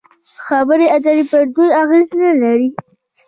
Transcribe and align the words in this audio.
خبرې 0.45 0.85
اترې 0.95 1.23
پر 1.31 1.43
دوی 1.53 1.69
اغېز 1.81 2.09
نلري. 2.21 2.67